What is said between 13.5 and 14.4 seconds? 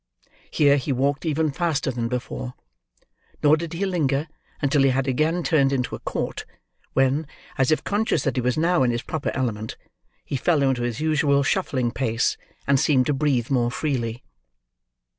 more freely.